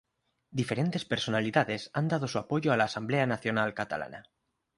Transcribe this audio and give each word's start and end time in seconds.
Diferentes 0.61 1.05
personalidades 1.05 1.85
han 1.93 2.07
dado 2.07 2.27
su 2.27 2.39
apoyo 2.39 2.73
a 2.73 2.75
la 2.77 2.85
Asamblea 2.85 3.27
Nacional 3.27 3.75
Catalana. 3.75 4.23